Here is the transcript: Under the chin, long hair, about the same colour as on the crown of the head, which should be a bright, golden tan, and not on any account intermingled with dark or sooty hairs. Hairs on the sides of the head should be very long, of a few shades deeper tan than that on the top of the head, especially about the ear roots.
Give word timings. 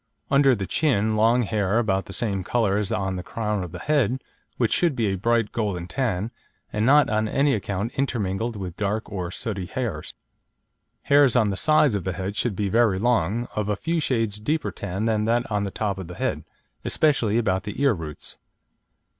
Under 0.31 0.55
the 0.55 0.65
chin, 0.65 1.15
long 1.15 1.43
hair, 1.43 1.77
about 1.77 2.05
the 2.05 2.11
same 2.11 2.43
colour 2.43 2.77
as 2.79 2.91
on 2.91 3.17
the 3.17 3.21
crown 3.21 3.63
of 3.63 3.71
the 3.71 3.77
head, 3.77 4.19
which 4.57 4.73
should 4.73 4.95
be 4.95 5.05
a 5.09 5.15
bright, 5.15 5.51
golden 5.51 5.85
tan, 5.85 6.31
and 6.73 6.87
not 6.87 7.07
on 7.07 7.27
any 7.27 7.53
account 7.53 7.91
intermingled 7.93 8.55
with 8.55 8.75
dark 8.75 9.11
or 9.11 9.29
sooty 9.29 9.67
hairs. 9.67 10.15
Hairs 11.03 11.35
on 11.35 11.51
the 11.51 11.55
sides 11.55 11.93
of 11.93 12.03
the 12.03 12.13
head 12.13 12.35
should 12.35 12.55
be 12.55 12.67
very 12.67 12.97
long, 12.97 13.47
of 13.55 13.69
a 13.69 13.75
few 13.75 13.99
shades 13.99 14.39
deeper 14.39 14.71
tan 14.71 15.05
than 15.05 15.25
that 15.25 15.45
on 15.51 15.65
the 15.65 15.69
top 15.69 15.99
of 15.99 16.07
the 16.07 16.15
head, 16.15 16.45
especially 16.83 17.37
about 17.37 17.61
the 17.61 17.79
ear 17.79 17.93
roots. 17.93 18.39